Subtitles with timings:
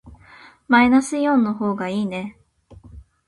[0.67, 2.39] マイナスイオンの方がいいね。